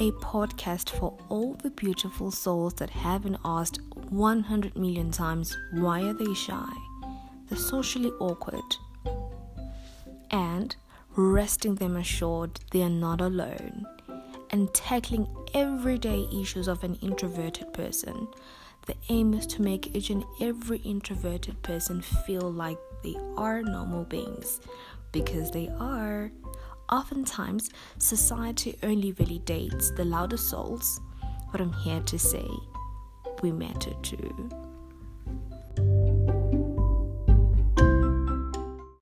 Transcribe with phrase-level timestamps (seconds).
[0.00, 6.14] a podcast for all the beautiful souls that haven't asked 100 million times why are
[6.14, 6.72] they shy,
[7.48, 8.64] the socially awkward,
[10.30, 10.74] and
[11.16, 13.86] resting them assured they are not alone,
[14.48, 18.26] and tackling everyday issues of an introverted person.
[18.86, 24.04] The aim is to make each and every introverted person feel like they are normal
[24.04, 24.62] beings
[25.12, 26.32] because they are.
[26.90, 31.00] Oftentimes, society only validates the louder souls,
[31.52, 32.48] but I'm here to say
[33.42, 34.50] we matter too.